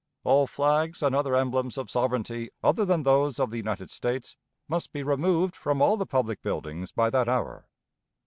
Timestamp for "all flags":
0.23-1.03